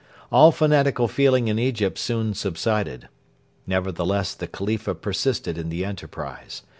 [0.31, 3.07] All fanatical feeling in Egypt soon subsided.
[3.67, 6.63] Nevertheless the Khalifa persisted in the enterprise.